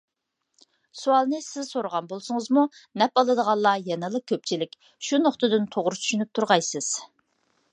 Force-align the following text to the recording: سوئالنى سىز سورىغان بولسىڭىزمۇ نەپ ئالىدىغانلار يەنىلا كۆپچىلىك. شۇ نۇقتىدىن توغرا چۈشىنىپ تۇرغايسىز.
سوئالنى 0.99 1.41
سىز 1.47 1.67
سورىغان 1.73 2.07
بولسىڭىزمۇ 2.13 2.63
نەپ 3.01 3.21
ئالىدىغانلار 3.23 3.83
يەنىلا 3.91 4.23
كۆپچىلىك. 4.33 4.73
شۇ 5.09 5.21
نۇقتىدىن 5.27 5.69
توغرا 5.77 6.01
چۈشىنىپ 6.07 6.33
تۇرغايسىز. 6.41 6.91